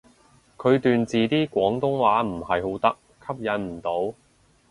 [0.57, 2.97] 佢段字啲廣東話唔係好得，
[3.37, 4.13] 吸引唔到